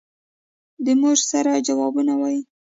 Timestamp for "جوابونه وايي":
1.67-2.41